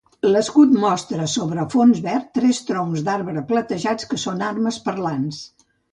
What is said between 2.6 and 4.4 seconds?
troncs d'arbre platejats que